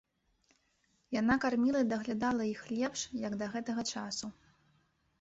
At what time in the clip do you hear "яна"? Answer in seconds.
1.19-1.35